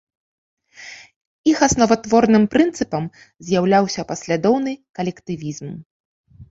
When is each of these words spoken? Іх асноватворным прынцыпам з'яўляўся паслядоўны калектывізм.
Іх 1.51 1.57
асноватворным 1.67 2.43
прынцыпам 2.57 3.03
з'яўляўся 3.51 4.01
паслядоўны 4.15 4.71
калектывізм. 5.01 5.67